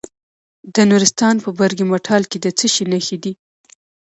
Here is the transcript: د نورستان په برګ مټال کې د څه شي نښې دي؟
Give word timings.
د 0.75 0.77
نورستان 0.89 1.35
په 1.43 1.49
برګ 1.59 1.77
مټال 1.91 2.23
کې 2.31 2.37
د 2.41 2.47
څه 2.57 2.67
شي 2.73 2.83
نښې 2.91 3.17
دي؟ 3.23 3.33